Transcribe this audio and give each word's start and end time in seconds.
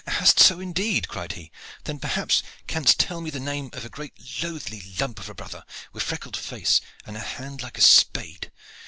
"Hast 0.07 0.39
so 0.39 0.59
indeed?" 0.59 1.07
cried 1.07 1.33
he. 1.33 1.51
"Then 1.83 1.99
perhaps 1.99 2.41
canst 2.65 2.97
tell 2.99 3.21
me 3.21 3.29
the 3.29 3.39
name 3.39 3.69
of 3.73 3.85
a 3.85 3.89
great 3.89 4.13
loathly 4.41 4.81
lump 4.99 5.19
of 5.19 5.29
a 5.29 5.35
brother 5.35 5.63
wi' 5.93 5.99
freckled 6.01 6.35
face 6.35 6.81
an' 7.05 7.15
a 7.15 7.19
hand 7.19 7.61
like 7.61 7.77
a 7.77 7.81
spade. 7.81 8.51